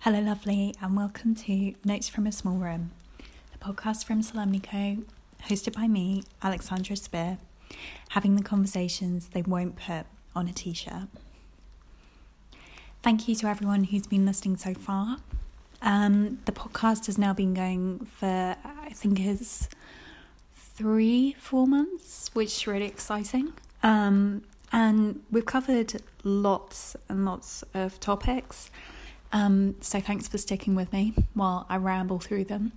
[0.00, 2.90] Hello, lovely, and welcome to Notes from a Small Room,
[3.52, 5.04] the podcast from Solemnico,
[5.44, 7.38] hosted by me, Alexandra Spear,
[8.10, 11.08] having the conversations they won't put on a t shirt.
[13.02, 15.18] Thank you to everyone who's been listening so far.
[15.80, 19.68] Um, the podcast has now been going for, I think, is
[20.74, 23.52] three, four months, which is really exciting.
[23.82, 28.70] Um, and we've covered lots and lots of topics.
[29.32, 32.72] Um, so thanks for sticking with me while I ramble through them.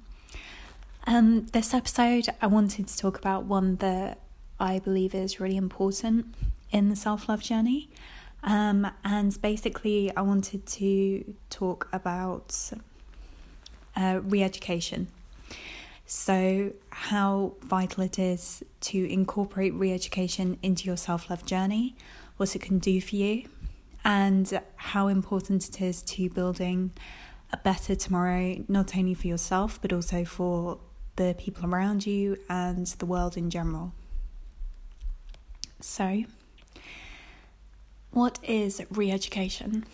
[1.08, 4.20] Um, this episode, I wanted to talk about one that
[4.60, 6.34] I believe is really important
[6.72, 7.90] in the self love journey.
[8.44, 12.72] Um, and basically, I wanted to talk about
[13.96, 15.08] uh, re education.
[16.08, 21.96] So, how vital it is to incorporate re education into your self love journey,
[22.38, 23.50] what it can do for you,
[24.04, 26.92] and how important it is to building
[27.52, 30.80] a better tomorrow, not only for yourself, but also for
[31.16, 33.94] the people around you and the world in general.
[35.82, 36.26] So,
[38.12, 39.86] what is re education?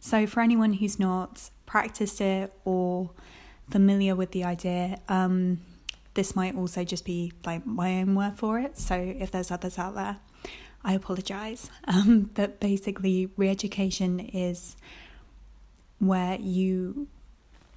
[0.00, 3.10] So, for anyone who's not practiced it or
[3.70, 5.60] familiar with the idea, um,
[6.14, 8.78] this might also just be like my own word for it.
[8.78, 10.18] So, if there's others out there,
[10.84, 11.70] I apologize.
[11.88, 14.76] Um, but basically, re education is
[15.98, 17.08] where you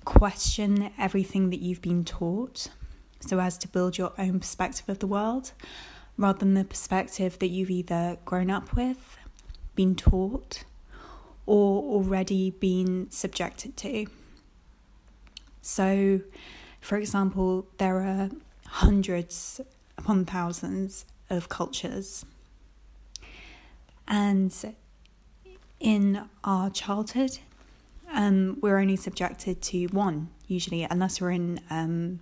[0.05, 2.67] question everything that you've been taught
[3.19, 5.51] so as to build your own perspective of the world
[6.17, 9.17] rather than the perspective that you've either grown up with,
[9.75, 10.65] been taught,
[11.45, 14.05] or already been subjected to.
[15.61, 16.21] So,
[16.81, 18.29] for example, there are
[18.65, 19.61] hundreds
[19.97, 22.25] upon thousands of cultures
[24.09, 24.75] and
[25.79, 27.37] in our childhood,
[28.11, 32.19] um, we're only subjected to one, usually, unless we're in um,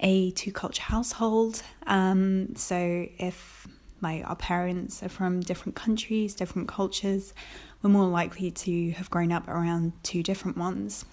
[0.00, 1.62] a two culture household.
[1.86, 3.68] Um, so if
[4.00, 7.34] like our parents are from different countries, different cultures,
[7.82, 11.04] we're more likely to have grown up around two different ones.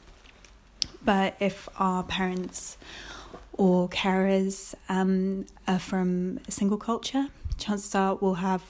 [1.06, 2.78] But if our parents
[3.54, 7.28] or carers um, are from a single culture,
[7.58, 8.64] chances are we'll have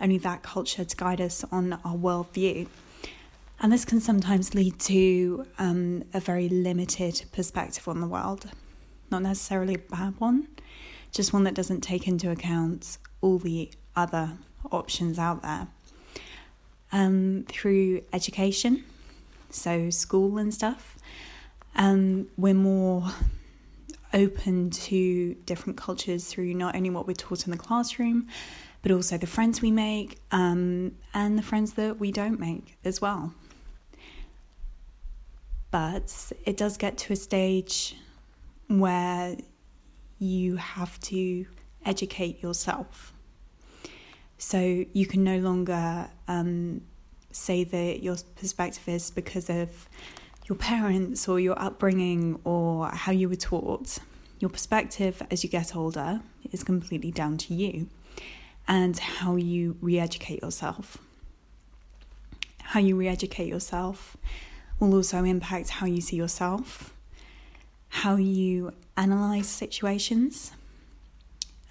[0.00, 2.66] only that culture to guide us on our worldview.
[3.60, 8.46] And this can sometimes lead to um, a very limited perspective on the world.
[9.10, 10.48] Not necessarily a bad one,
[11.12, 14.32] just one that doesn't take into account all the other
[14.72, 15.68] options out there.
[16.92, 18.84] Um, through education,
[19.50, 20.96] so school and stuff,
[21.76, 23.04] um, we're more
[24.12, 28.26] open to different cultures through not only what we're taught in the classroom,
[28.82, 33.00] but also the friends we make um, and the friends that we don't make as
[33.00, 33.34] well.
[35.70, 37.96] But it does get to a stage
[38.66, 39.36] where
[40.18, 41.46] you have to
[41.84, 43.12] educate yourself.
[44.38, 46.80] So you can no longer um,
[47.30, 49.88] say that your perspective is because of
[50.50, 53.98] your parents or your upbringing or how you were taught.
[54.40, 57.86] Your perspective as you get older is completely down to you
[58.66, 60.98] and how you re educate yourself.
[62.62, 64.16] How you re educate yourself
[64.80, 66.92] will also impact how you see yourself,
[67.88, 70.50] how you analyze situations,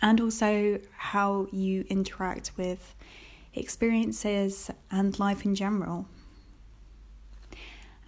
[0.02, 2.96] and also how you interact with
[3.54, 6.08] experiences and life in general.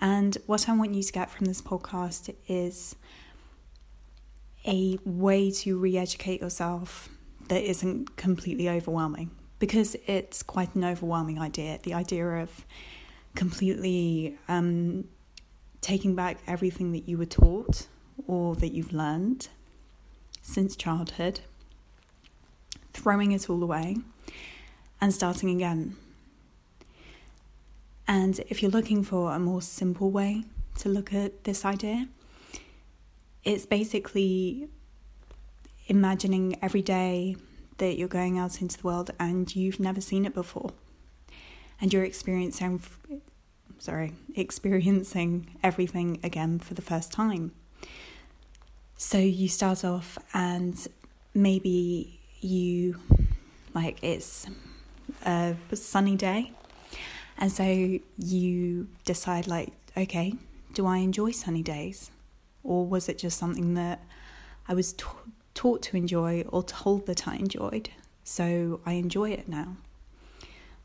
[0.01, 2.95] And what I want you to get from this podcast is
[4.65, 7.09] a way to re educate yourself
[7.47, 11.79] that isn't completely overwhelming because it's quite an overwhelming idea.
[11.83, 12.65] The idea of
[13.35, 15.05] completely um,
[15.81, 17.87] taking back everything that you were taught
[18.27, 19.49] or that you've learned
[20.41, 21.41] since childhood,
[22.93, 23.97] throwing it all away,
[24.99, 25.95] and starting again.
[28.11, 30.43] And if you're looking for a more simple way
[30.79, 32.09] to look at this idea,
[33.45, 34.67] it's basically
[35.87, 37.37] imagining every day
[37.77, 40.71] that you're going out into the world and you've never seen it before.
[41.79, 42.81] And you're experiencing
[43.79, 47.53] sorry, experiencing everything again for the first time.
[48.97, 50.75] So you start off and
[51.33, 52.99] maybe you
[53.73, 54.47] like it's
[55.25, 56.51] a sunny day
[57.41, 60.33] and so you decide like okay
[60.73, 62.09] do i enjoy sunny days
[62.63, 64.01] or was it just something that
[64.69, 64.93] i was
[65.53, 67.89] taught to enjoy or told that I enjoyed.
[68.23, 69.75] So I enjoy it now.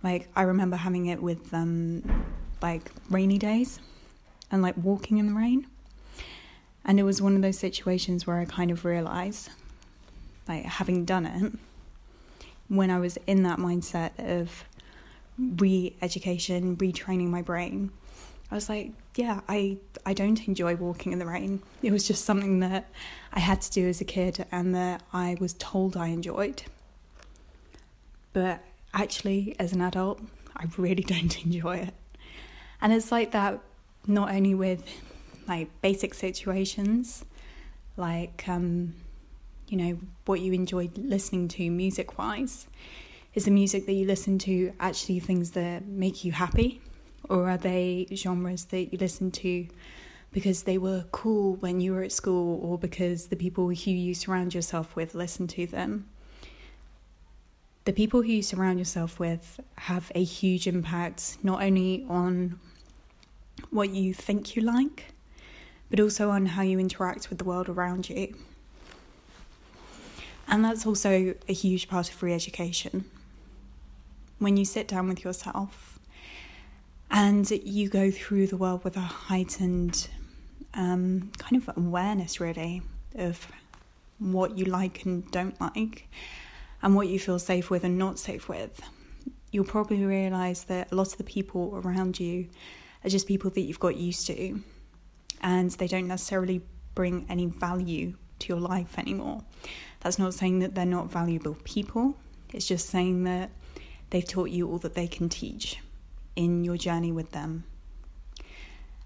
[0.03, 2.03] Like I remember having it with um
[2.63, 3.81] like rainy days
[4.51, 5.67] and like walking in the rain.
[6.85, 9.51] And it was one of those situations where I kind of realized
[10.49, 11.53] like having done it
[12.69, 14.65] when I was in that mindset of
[15.39, 17.91] re-education, retraining my brain.
[18.51, 21.63] I was like, yeah, I I don't enjoy walking in the rain.
[21.83, 22.89] It was just something that
[23.33, 26.63] I had to do as a kid and that I was told I enjoyed.
[28.33, 28.63] But
[28.95, 30.21] actually as an adult,
[30.57, 31.95] I really don't enjoy it.
[32.81, 33.61] And it's like that
[34.07, 34.89] not only with
[35.49, 37.25] like basic situations
[37.97, 38.95] like um
[39.69, 42.67] you know what you enjoy listening to music wise
[43.37, 46.81] is the music that you listen to actually things that make you happy?
[47.29, 49.69] Or are they genres that you listen to
[50.33, 54.15] because they were cool when you were at school or because the people who you
[54.15, 56.09] surround yourself with listen to them?
[57.85, 62.59] The people who you surround yourself with have a huge impact not only on
[63.69, 65.13] what you think you like
[65.91, 68.35] but also on how you interact with the world around you.
[70.49, 73.05] And that's also a huge part of re education.
[74.39, 75.99] When you sit down with yourself
[77.11, 80.09] and you go through the world with a heightened
[80.75, 82.83] um, kind of awareness, really,
[83.15, 83.47] of
[84.19, 86.09] what you like and don't like,
[86.83, 88.81] and what you feel safe with and not safe with,
[89.51, 92.49] you'll probably realize that a lot of the people around you
[93.05, 94.61] are just people that you've got used to,
[95.41, 96.61] and they don't necessarily
[96.95, 99.43] bring any value to your life anymore.
[100.01, 102.17] That's not saying that they're not valuable people,
[102.53, 103.51] it's just saying that
[104.11, 105.79] they've taught you all that they can teach
[106.35, 107.65] in your journey with them.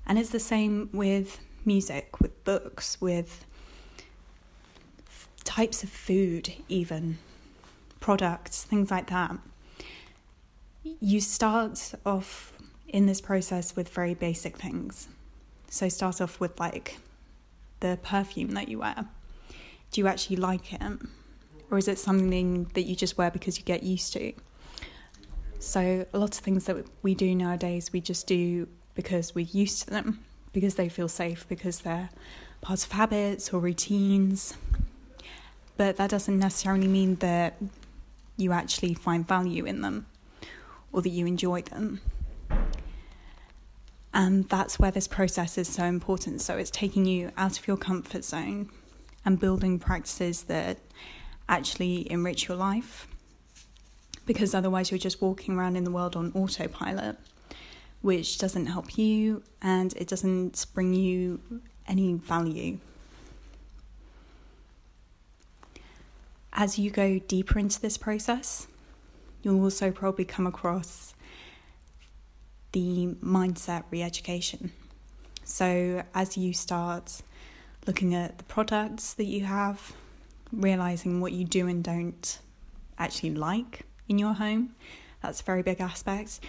[0.06, 3.44] And it's the same with music, with books, with
[5.44, 7.19] types of food, even
[8.00, 9.37] products, things like that.
[10.82, 12.53] You start off
[12.88, 15.08] in this process with very basic things.
[15.69, 16.99] So, start off with like
[17.79, 19.06] the perfume that you wear
[19.91, 20.82] do you actually like it?
[21.70, 24.32] Or is it something that you just wear because you get used to?
[25.60, 29.82] So, a lot of things that we do nowadays, we just do because we're used
[29.82, 30.20] to them,
[30.54, 32.08] because they feel safe, because they're
[32.62, 34.54] parts of habits or routines.
[35.76, 37.58] But that doesn't necessarily mean that
[38.38, 40.06] you actually find value in them
[40.92, 42.00] or that you enjoy them.
[44.14, 46.40] And that's where this process is so important.
[46.40, 48.70] So, it's taking you out of your comfort zone
[49.26, 50.78] and building practices that
[51.50, 53.09] actually enrich your life.
[54.31, 57.17] Because otherwise, you're just walking around in the world on autopilot,
[58.00, 61.41] which doesn't help you and it doesn't bring you
[61.88, 62.79] any value.
[66.53, 68.69] As you go deeper into this process,
[69.43, 71.12] you'll also probably come across
[72.71, 74.71] the mindset re education.
[75.43, 77.21] So, as you start
[77.85, 79.93] looking at the products that you have,
[80.53, 82.38] realizing what you do and don't
[82.97, 84.74] actually like in your home.
[85.22, 86.40] That's a very big aspect.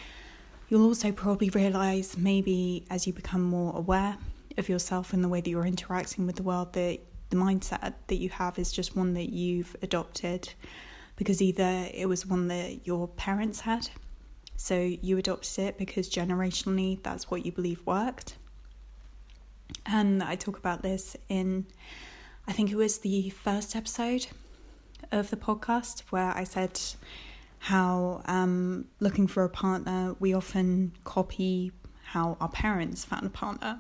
[0.68, 4.18] You'll also probably realize, maybe as you become more aware
[4.58, 7.00] of yourself and the way that you're interacting with the world, that
[7.30, 10.54] the mindset that you have is just one that you've adopted
[11.16, 13.90] because either it was one that your parents had,
[14.58, 18.38] so you adopted it because generationally that's what you believe worked,
[19.86, 21.66] and I talk about this in,
[22.48, 24.28] I think it was the first episode
[25.12, 26.80] of the podcast where I said
[27.62, 31.72] how um, looking for a partner, we often copy
[32.04, 33.78] how our parents found a partner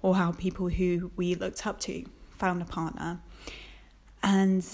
[0.00, 3.20] or how people who we looked up to found a partner.
[4.22, 4.64] And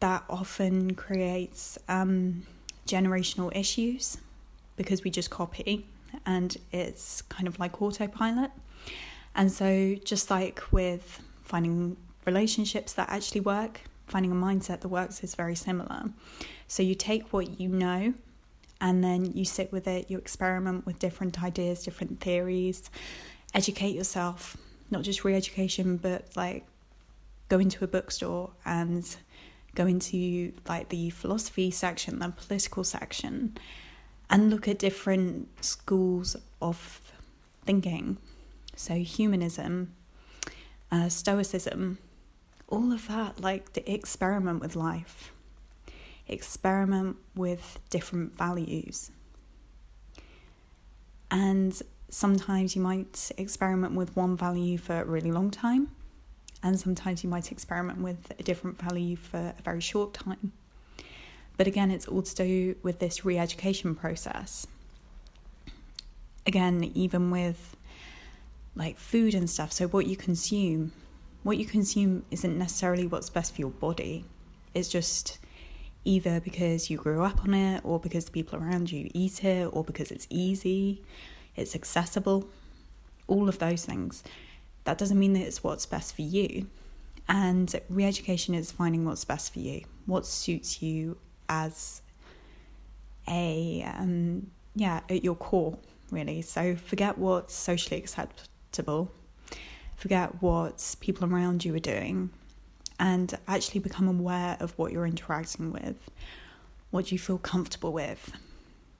[0.00, 2.42] that often creates um,
[2.86, 4.18] generational issues
[4.76, 5.86] because we just copy
[6.26, 8.50] and it's kind of like autopilot.
[9.34, 15.22] And so, just like with finding relationships that actually work, finding a mindset that works
[15.22, 16.10] is very similar.
[16.68, 18.14] So, you take what you know
[18.80, 22.90] and then you sit with it, you experiment with different ideas, different theories,
[23.54, 24.56] educate yourself,
[24.90, 26.66] not just re education, but like
[27.48, 29.16] go into a bookstore and
[29.74, 33.56] go into like the philosophy section, the political section,
[34.30, 37.00] and look at different schools of
[37.64, 38.18] thinking
[38.76, 39.94] so, humanism,
[40.90, 41.98] uh, stoicism,
[42.68, 45.32] all of that, like the experiment with life,
[46.26, 49.10] experiment with different values.
[51.30, 55.90] And sometimes you might experiment with one value for a really long time,
[56.62, 60.52] and sometimes you might experiment with a different value for a very short time.
[61.56, 64.66] But again, it's all to do with this re education process.
[66.46, 67.76] Again, even with
[68.74, 70.92] like food and stuff, so what you consume,
[71.44, 74.24] what you consume isn't necessarily what's best for your body.
[74.74, 75.38] It's just
[76.04, 79.68] either because you grew up on it, or because the people around you eat it,
[79.72, 81.02] or because it's easy,
[81.54, 82.48] it's accessible,
[83.26, 84.24] all of those things.
[84.84, 86.66] That doesn't mean that it's what's best for you.
[87.28, 91.16] And re education is finding what's best for you, what suits you
[91.48, 92.02] as
[93.28, 95.78] a, um, yeah, at your core,
[96.10, 96.42] really.
[96.42, 99.10] So forget what's socially acceptable,
[100.04, 102.28] forget what people around you are doing,
[103.00, 105.96] and actually become aware of what you're interacting with.
[106.90, 108.32] What do you feel comfortable with?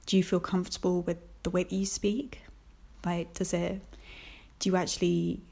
[0.06, 2.40] Do you feel comfortable with the way that you speak?
[3.04, 3.82] Like, does it,
[4.60, 5.42] do you actually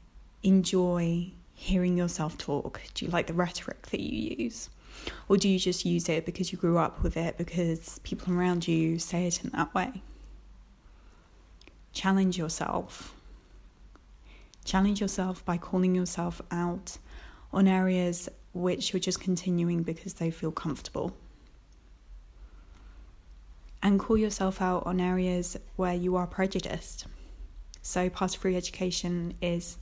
[0.41, 2.81] enjoy hearing yourself talk?
[2.95, 4.71] Do you like the rhetoric that you use?
[5.29, 8.67] Or do you just use it because you grew up with it, because people around
[8.67, 10.01] you say it in that way?
[11.93, 13.13] Challenge yourself.
[14.63, 16.97] Challenge yourself by calling yourself out
[17.51, 21.15] on areas which you're just continuing because they feel comfortable.
[23.81, 27.05] And call yourself out on areas where you are prejudiced.
[27.81, 29.77] So, part of free education is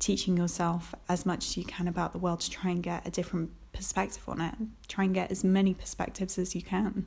[0.00, 3.10] teaching yourself as much as you can about the world to try and get a
[3.10, 4.54] different perspective on it.
[4.88, 7.06] Try and get as many perspectives as you can.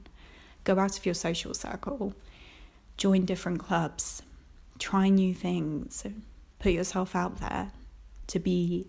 [0.63, 2.13] Go out of your social circle,
[2.95, 4.21] join different clubs,
[4.79, 6.05] try new things,
[6.61, 7.71] put yourself out there
[8.27, 8.87] to be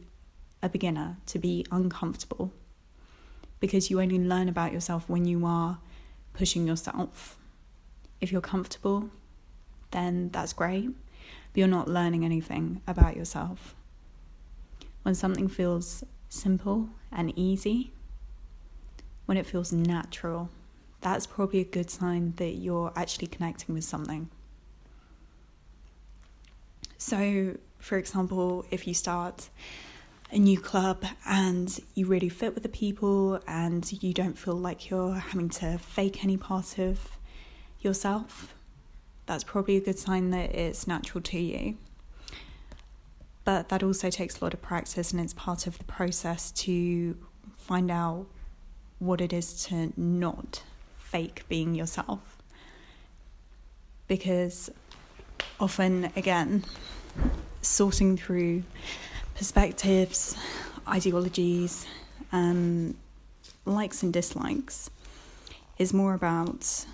[0.63, 2.53] a beginner, to be uncomfortable.
[3.61, 5.79] Because you only learn about yourself when you are
[6.35, 7.37] pushing yourself.
[8.21, 9.09] If you're comfortable,
[9.91, 13.75] then that's great, but you're not learning anything about yourself.
[15.03, 17.93] When something feels simple and easy,
[19.27, 20.51] when it feels natural,
[21.01, 24.29] that's probably a good sign that you're actually connecting with something.
[27.05, 29.51] So, for example, if you start
[30.31, 34.89] a new club and you really fit with the people and you don't feel like
[34.89, 37.19] you're having to fake any part of
[37.81, 38.55] yourself,
[39.27, 41.77] that's probably a good sign that it's natural to you.
[43.43, 47.17] But that also takes a lot of practice and it's part of the process to
[47.59, 48.27] find out
[49.01, 50.63] what it is to not
[50.99, 52.39] fake being yourself.
[54.07, 54.71] Because
[55.61, 56.65] often again
[57.61, 58.63] sorting through
[59.35, 60.37] perspectives
[60.89, 61.87] ideologies
[62.33, 62.95] um,
[63.65, 64.91] likes and dislikes
[65.79, 66.87] is more about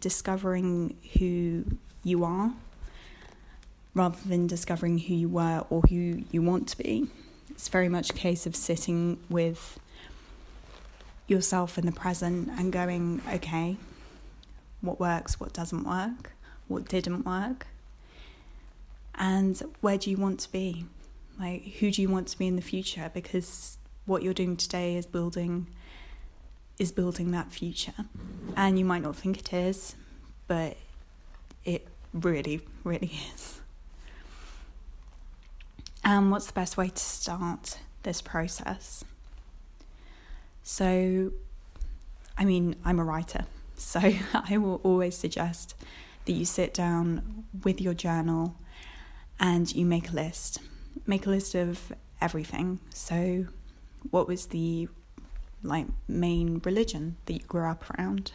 [0.00, 1.64] discovering who
[2.02, 2.52] you are
[3.94, 7.08] rather than discovering who you were or who you want to be.
[7.50, 9.80] It's very much a case of sitting with
[11.26, 13.76] yourself in the present and going, okay,
[14.82, 16.32] what works, what doesn't work,
[16.68, 17.66] what didn't work,
[19.14, 20.86] and where do you want to be?
[21.38, 23.10] Like, who do you want to be in the future?
[23.12, 25.66] Because what you're doing today is building
[26.78, 27.94] is building that future.
[28.56, 29.96] And you might not think it is,
[30.46, 30.76] but
[31.64, 33.60] it really, really is.
[36.04, 39.04] And what's the best way to start this process?
[40.62, 41.32] So,
[42.38, 43.46] I mean, I'm a writer,
[43.76, 44.00] so
[44.34, 45.74] I will always suggest
[46.26, 48.56] that you sit down with your journal
[49.40, 50.58] and you make a list.
[51.06, 52.80] Make a list of everything.
[52.92, 53.46] So,
[54.10, 54.88] what was the
[55.62, 58.32] like main religion that you grew up around?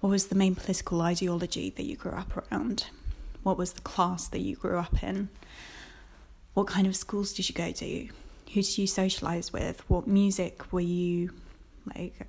[0.00, 2.86] What was the main political ideology that you grew up around?
[3.42, 5.28] What was the class that you grew up in?
[6.54, 8.08] What kind of schools did you go to?
[8.52, 9.88] Who did you socialize with?
[9.88, 11.30] What music were you
[11.94, 12.26] like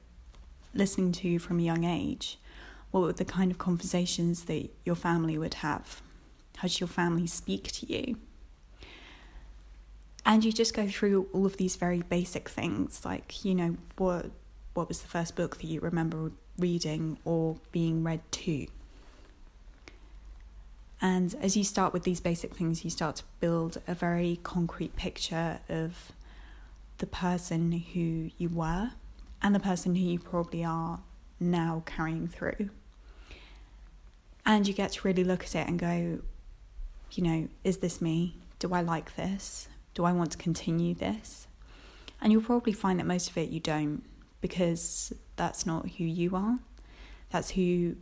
[0.74, 2.39] listening to from a young age?
[2.95, 6.01] What were the kind of conversations that your family would have?
[6.55, 8.15] How did your family speak to you?
[10.25, 14.27] And you just go through all of these very basic things, like you know what
[14.75, 18.67] what was the first book that you remember reading or being read to?
[21.01, 24.95] And as you start with these basic things, you start to build a very concrete
[24.95, 26.13] picture of
[26.99, 28.91] the person who you were
[29.41, 31.01] and the person who you probably are
[31.41, 32.69] now carrying through.
[34.45, 36.19] And you get to really look at it and go,
[37.11, 38.37] you know, is this me?
[38.59, 39.67] Do I like this?
[39.93, 41.47] Do I want to continue this?
[42.21, 44.03] And you'll probably find that most of it you don't
[44.41, 46.59] because that's not who you are.
[47.31, 47.95] That's who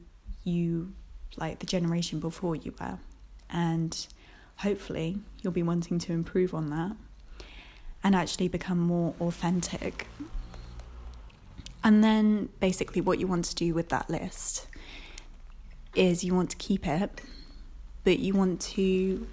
[0.43, 0.93] you
[1.37, 2.99] like the generation before you were.
[3.49, 4.05] And
[4.57, 6.95] hopefully, you'll be wanting to improve on that.
[8.03, 10.07] and actually become more authentic.
[11.83, 14.67] And then basically, what you want to do with that list
[15.95, 17.21] is you want to keep it,
[18.03, 19.27] but you want to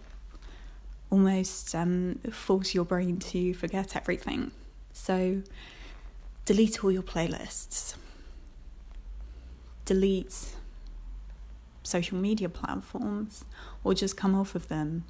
[1.10, 4.52] almost um, force your brain to forget everything.
[4.92, 5.42] So,
[6.44, 7.96] delete all your playlists,
[9.84, 10.54] delete
[11.82, 13.44] social media platforms,
[13.82, 15.04] or just come off of them.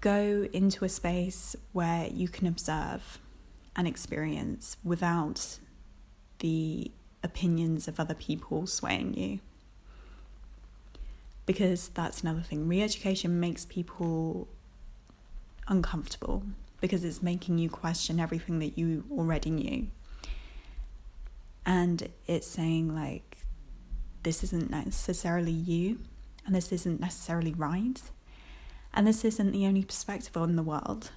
[0.00, 3.18] Go into a space where you can observe
[3.76, 5.58] and experience without
[6.38, 6.90] the
[7.22, 9.40] opinions of other people swaying you.
[11.46, 12.68] Because that's another thing.
[12.68, 14.48] Re education makes people
[15.66, 16.42] uncomfortable
[16.80, 19.88] because it's making you question everything that you already knew.
[21.66, 23.38] And it's saying, like,
[24.22, 25.98] this isn't necessarily you,
[26.46, 28.00] and this isn't necessarily right,
[28.94, 31.12] and this isn't the only perspective on the world.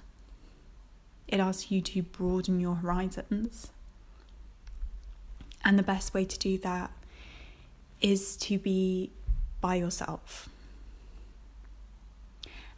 [1.26, 3.70] It asks you to broaden your horizons.
[5.64, 6.90] And the best way to do that
[8.00, 9.10] is to be
[9.60, 10.50] by yourself.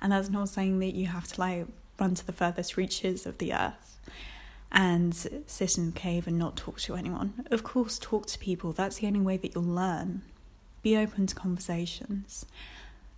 [0.00, 1.66] And that's not saying that you have to like
[1.98, 3.98] run to the furthest reaches of the earth
[4.70, 5.14] and
[5.46, 7.46] sit in a cave and not talk to anyone.
[7.50, 8.72] Of course, talk to people.
[8.72, 10.22] That's the only way that you'll learn.
[10.82, 12.46] Be open to conversations,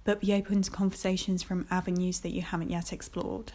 [0.05, 3.53] but be open to conversations from avenues that you haven't yet explored.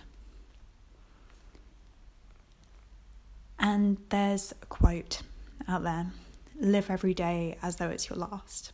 [3.58, 5.22] And there's a quote
[5.68, 6.12] out there
[6.60, 8.72] live every day as though it's your last.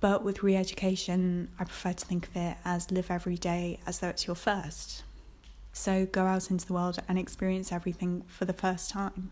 [0.00, 4.00] But with re education, I prefer to think of it as live every day as
[4.00, 5.04] though it's your first.
[5.72, 9.30] So go out into the world and experience everything for the first time.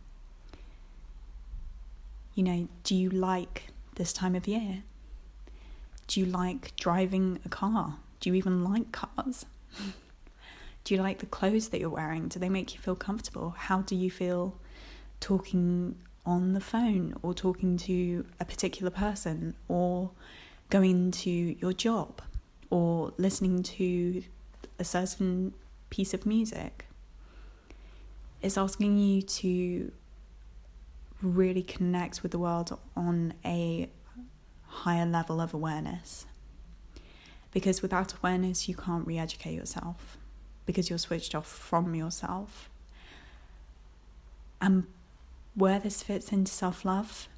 [2.34, 4.84] You know, do you like this time of year?
[6.06, 7.96] Do you like driving a car?
[8.20, 9.46] Do you even like cars?
[10.84, 12.28] do you like the clothes that you're wearing?
[12.28, 13.54] Do they make you feel comfortable?
[13.56, 14.56] How do you feel
[15.20, 15.96] talking
[16.26, 20.10] on the phone or talking to a particular person or
[20.68, 22.22] going to your job
[22.70, 24.22] or listening to
[24.78, 25.52] a certain
[25.90, 26.86] piece of music.
[28.42, 29.92] It's asking you to
[31.20, 33.90] really connect with the world on a
[34.66, 36.26] higher level of awareness.
[37.52, 40.16] Because without awareness, you can't re educate yourself
[40.64, 42.70] because you're switched off from yourself.
[44.60, 44.86] And
[45.60, 47.28] where this fits into self love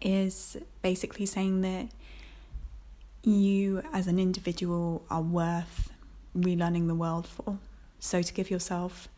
[0.00, 1.88] is basically saying that
[3.22, 5.90] you as an individual are worth
[6.36, 7.58] relearning the world for.
[7.98, 9.08] So, to give yourself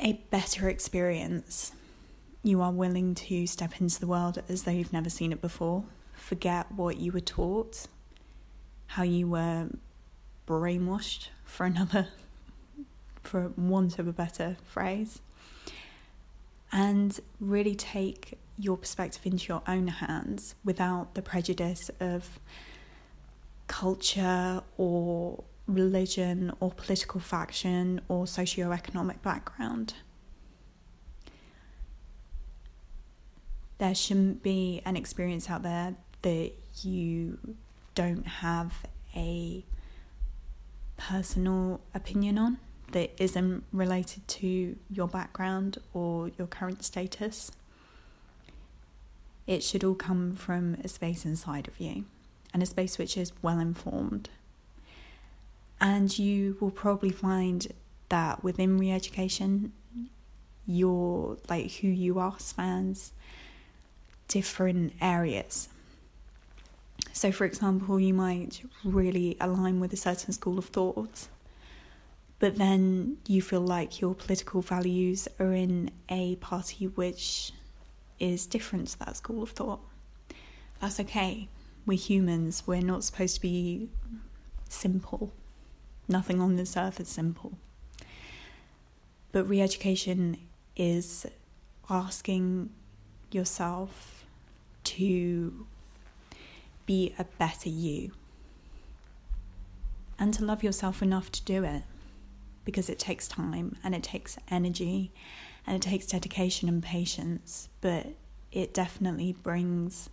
[0.00, 1.72] a better experience,
[2.42, 5.84] you are willing to step into the world as though you've never seen it before.
[6.14, 7.86] Forget what you were taught,
[8.86, 9.68] how you were
[10.46, 12.08] brainwashed, for another,
[13.22, 15.20] for want of a better phrase,
[16.72, 22.38] and really take your perspective into your own hands without the prejudice of
[23.66, 29.94] culture or religion or political faction or socio-economic background.
[33.78, 36.52] There shouldn't be an experience out there that
[36.82, 37.38] you
[37.94, 39.64] don't have a
[40.96, 42.58] personal opinion on
[42.92, 47.50] that isn't related to your background or your current status.
[49.46, 52.04] It should all come from a space inside of you
[52.52, 54.30] and a space which is well informed.
[55.80, 57.66] And you will probably find
[58.08, 59.72] that within re education,
[60.66, 63.12] your like who you are spans
[64.28, 65.68] different areas.
[67.12, 71.28] So, for example, you might really align with a certain school of thought,
[72.38, 77.52] but then you feel like your political values are in a party which
[78.18, 79.80] is different to that school of thought.
[80.80, 81.48] That's okay.
[81.86, 82.62] We're humans.
[82.66, 83.88] We're not supposed to be
[84.68, 85.32] simple.
[86.08, 87.52] Nothing on this earth is simple.
[89.32, 90.38] But re education
[90.76, 91.26] is
[91.88, 92.70] asking
[93.30, 94.24] yourself
[94.84, 95.66] to
[96.84, 98.12] be a better you
[100.18, 101.82] and to love yourself enough to do it
[102.66, 105.12] because it takes time and it takes energy
[105.66, 108.08] and it takes dedication and patience, but
[108.52, 110.10] it definitely brings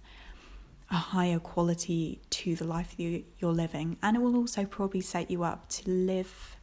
[0.90, 5.30] a higher quality to the life that you're living, and it will also probably set
[5.32, 6.56] you up to live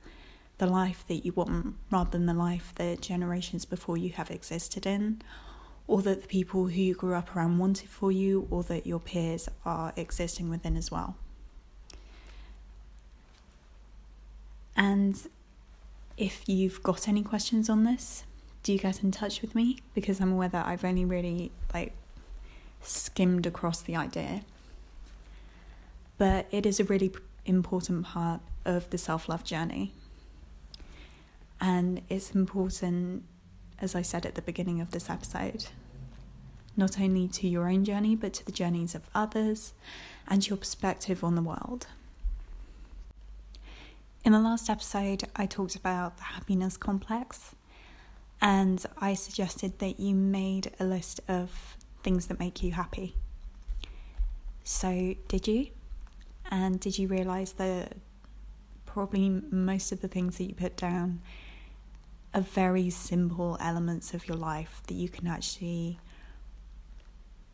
[0.59, 4.87] the life that you want rather than the life that generations before you have existed
[4.87, 5.21] in,
[5.87, 9.01] or that the people who you grew up around wanted for you, or that your
[9.01, 11.17] peers are existing within as well.
[14.77, 15.17] And
[16.21, 18.25] if you've got any questions on this,
[18.63, 21.95] do get in touch with me because I'm aware that I've only really like
[22.83, 24.43] skimmed across the idea.
[26.19, 27.11] But it is a really
[27.47, 29.95] important part of the self love journey.
[31.59, 33.25] And it's important,
[33.81, 35.67] as I said at the beginning of this episode,
[36.77, 39.73] not only to your own journey, but to the journeys of others
[40.29, 41.87] and your perspective on the world.
[44.23, 47.55] In the last episode, I talked about the happiness complex,
[48.43, 53.15] and I suggested that you made a list of things that make you happy.
[54.63, 55.69] So, did you?
[56.51, 57.97] And did you realize that
[58.85, 61.23] probably most of the things that you put down
[62.35, 65.99] are very simple elements of your life that you can actually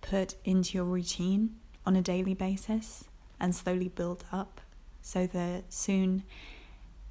[0.00, 1.54] put into your routine
[1.86, 3.04] on a daily basis
[3.38, 4.60] and slowly build up
[5.00, 6.24] so that soon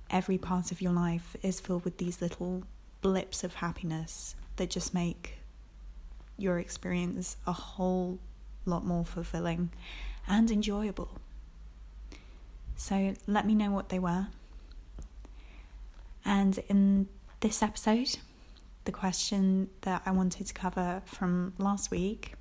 [0.10, 2.64] every part of your life is filled with these little
[3.02, 5.38] blips of happiness that just make
[6.38, 8.20] your experience a whole
[8.66, 9.70] lot more fulfilling
[10.28, 11.10] and enjoyable.
[12.76, 14.28] So let me know what they were.
[16.26, 17.08] And in
[17.40, 18.18] this episode,
[18.86, 22.34] the question that I wanted to cover from last week,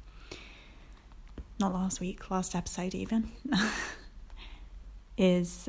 [1.61, 3.31] not last week, last episode even,
[5.19, 5.69] is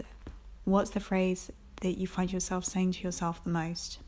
[0.64, 4.00] what's the phrase that you find yourself saying to yourself the most.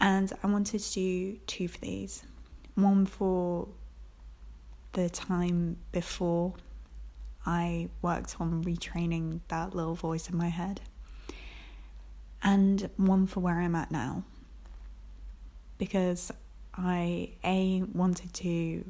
[0.00, 2.24] And I wanted to do two for these
[2.74, 3.68] one for
[4.92, 6.54] the time before
[7.46, 10.80] I worked on retraining that little voice in my head,
[12.42, 14.24] and one for where I'm at now.
[15.78, 16.30] Because
[16.74, 18.84] I A wanted to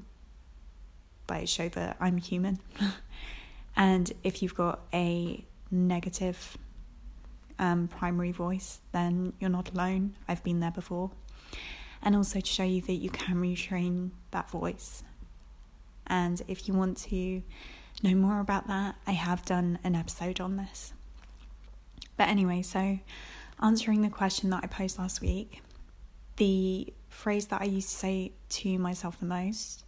[1.28, 2.58] like show that I'm human.
[3.76, 6.58] and if you've got a negative
[7.60, 10.16] um, primary voice, then you're not alone.
[10.26, 11.12] I've been there before.
[12.02, 15.04] And also to show you that you can retrain that voice.
[16.06, 17.42] And if you want to
[18.02, 20.94] know more about that, I have done an episode on this.
[22.16, 22.98] But anyway, so
[23.62, 25.62] answering the question that I posed last week,
[26.36, 29.84] the phrase that I used to say to myself the most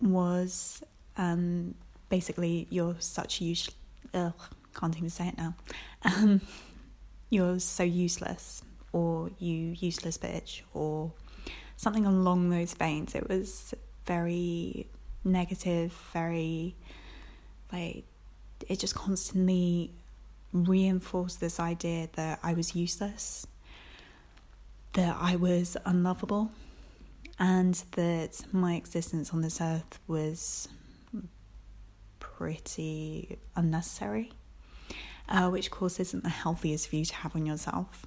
[0.00, 0.82] was
[1.18, 1.74] um,
[2.08, 3.70] basically, you're such use.
[4.14, 4.32] Ugh,
[4.74, 5.54] can't even say it now.
[6.04, 6.40] Um,
[7.30, 11.12] you're so useless, or you useless bitch, or
[11.76, 13.14] something along those veins.
[13.14, 13.72] It was
[14.04, 14.88] very
[15.24, 16.74] negative, very
[17.72, 18.04] like
[18.68, 19.92] it just constantly
[20.52, 23.46] reinforced this idea that I was useless,
[24.94, 26.50] that I was unlovable,
[27.38, 30.68] and that my existence on this earth was
[32.18, 34.32] pretty unnecessary
[35.32, 38.04] uh, which of course isn't the healthiest view to have on yourself.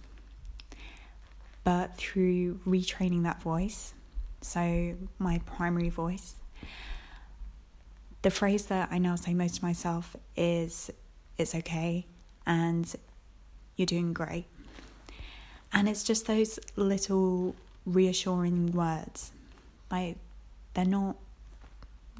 [1.63, 3.95] But through retraining that voice,
[4.41, 6.35] so my primary voice,
[8.21, 10.91] the phrase that I now say most to myself is
[11.39, 12.05] it's okay
[12.45, 12.95] and
[13.75, 14.45] you're doing great.
[15.73, 17.55] And it's just those little
[17.87, 19.31] reassuring words.
[19.89, 20.17] Like,
[20.75, 21.15] they're not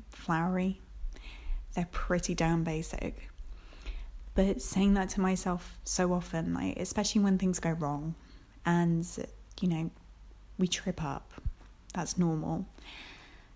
[0.09, 0.81] flowery,
[1.75, 3.29] they're pretty damn basic.
[4.35, 8.15] But saying that to myself so often, like especially when things go wrong
[8.65, 9.07] and
[9.61, 9.89] you know,
[10.57, 11.31] we trip up.
[11.93, 12.65] That's normal.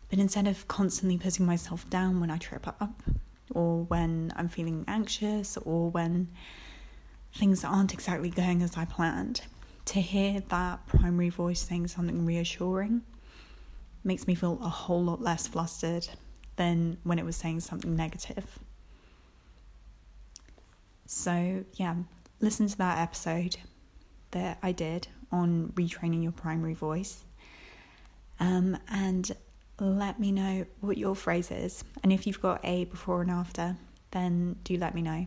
[0.10, 3.04] But instead of constantly putting myself down when I trip up
[3.52, 6.30] or when I'm feeling anxious or when
[7.36, 9.42] things aren't exactly going as I planned,
[9.86, 13.02] to hear that primary voice saying something reassuring
[14.04, 16.08] makes me feel a whole lot less flustered
[16.56, 18.60] than when it was saying something negative.
[21.12, 21.96] So, yeah,
[22.40, 23.58] listen to that episode
[24.30, 27.24] that I did on retraining your primary voice.
[28.40, 29.32] Um, and
[29.80, 31.84] let me know what your phrase is.
[32.04, 33.76] And if you've got a before and after,
[34.12, 35.26] then do let me know.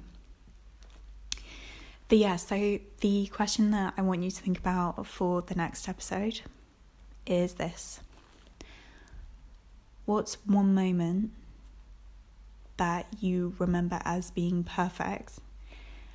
[2.08, 5.88] But yeah, so the question that I want you to think about for the next
[5.88, 6.42] episode
[7.26, 7.98] is this
[10.04, 11.32] What's one moment
[12.76, 15.40] that you remember as being perfect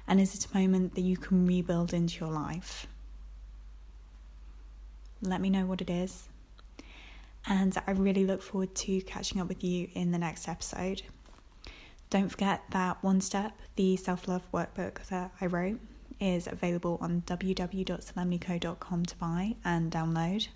[0.07, 2.87] and is it a moment that you can rebuild into your life?
[5.21, 6.29] Let me know what it is.
[7.45, 11.01] And I really look forward to catching up with you in the next episode.
[12.09, 15.79] Don't forget that One Step, the self love workbook that I wrote,
[16.19, 20.47] is available on www.solemnico.com to buy and download.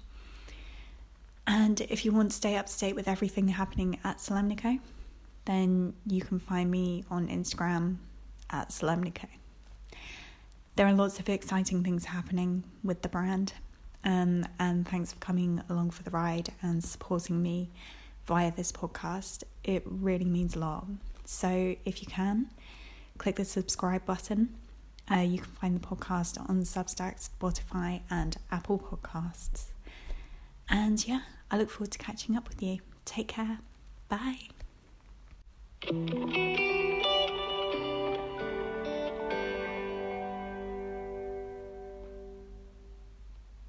[1.45, 4.79] And if you want to stay up to date with everything happening at Solemnico,
[5.45, 7.97] then you can find me on Instagram
[8.49, 9.27] at Solemnico.
[10.75, 13.53] There are lots of exciting things happening with the brand.
[14.03, 17.69] Um, and thanks for coming along for the ride and supporting me
[18.25, 19.43] via this podcast.
[19.63, 20.87] It really means a lot.
[21.25, 22.49] So if you can,
[23.17, 24.55] click the subscribe button.
[25.11, 29.65] Uh, you can find the podcast on Substack, Spotify, and Apple Podcasts.
[30.69, 32.79] And yeah, I look forward to catching up with you.
[33.05, 33.59] Take care.
[34.07, 34.49] Bye.